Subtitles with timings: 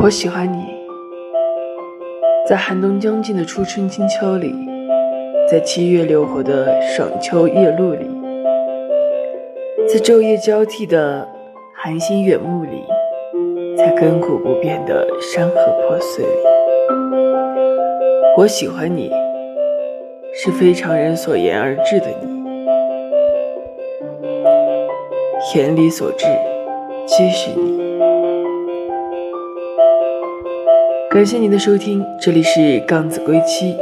[0.00, 0.64] 我喜欢你，
[2.46, 4.54] 在寒冬将近的初春金秋里，
[5.50, 8.08] 在七月流火的爽秋夜露里，
[9.88, 11.26] 在昼夜交替的
[11.74, 12.84] 寒星远暮里，
[13.76, 16.30] 在亘古不变的山河破碎里，
[18.36, 19.10] 我喜欢你，
[20.32, 22.44] 是非常人所言而至的你，
[25.56, 26.24] 眼里所至
[27.04, 28.27] 皆是你。
[31.18, 33.74] 感谢您的收听，这里是杠子归期。